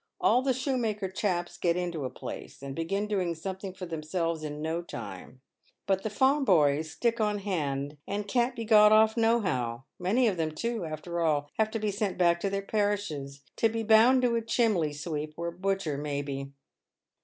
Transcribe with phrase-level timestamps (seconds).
[0.19, 4.59] All the shoemaker chaps get into a place, and begin doing something for themselves in
[4.59, 5.41] no time,
[5.85, 10.27] but the farm boys stick on hand, and can't be got off no how; many
[10.27, 13.83] of them, too, after all, have to be sent back to their parishes, to be
[13.83, 16.51] bound to a chimley sweep or a butcher, maybe."